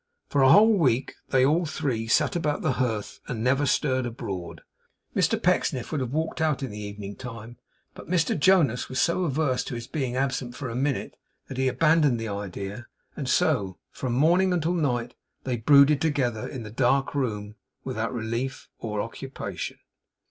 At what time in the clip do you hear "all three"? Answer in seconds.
1.45-2.07